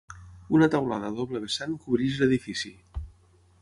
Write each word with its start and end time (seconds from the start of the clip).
Una 0.59 0.69
teulada 0.75 1.11
a 1.13 1.15
doble 1.19 1.43
vessant 1.45 1.79
cobreix 1.85 2.19
l'edifici. 2.23 2.77